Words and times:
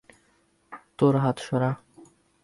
তোর 0.97 1.13
হাত 1.15 1.37
সরা। 1.39 1.71